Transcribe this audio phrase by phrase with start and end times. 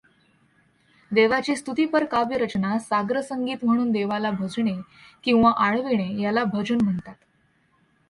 [1.11, 4.75] देवाची स्तुतिपर काव्यरचना साग्रसंगीत म्हणून देवाला भजणे
[5.23, 7.15] किंवा आळविणे याला भजन म्हणतात.